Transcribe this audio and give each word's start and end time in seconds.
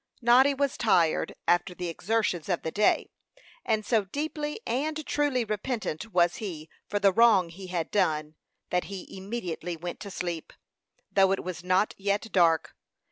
Noddy 0.19 0.55
was 0.55 0.77
tired, 0.79 1.35
after 1.47 1.75
the 1.75 1.87
exertions 1.87 2.49
of 2.49 2.63
the 2.63 2.71
day; 2.71 3.11
and 3.63 3.85
so 3.85 4.05
deeply 4.05 4.59
and 4.65 5.05
truly 5.05 5.45
repentant 5.45 6.11
was 6.11 6.37
he 6.37 6.71
for 6.87 6.97
the 6.97 7.13
wrong 7.13 7.49
he 7.49 7.67
had 7.67 7.91
done, 7.91 8.33
that 8.71 8.85
he 8.85 9.15
immediately 9.15 9.77
went 9.77 9.99
to 9.99 10.09
sleep, 10.09 10.53
though 11.11 11.31
it 11.31 11.43
was 11.43 11.63
not 11.63 11.93
yet 11.99 12.31
dark. 12.31 12.75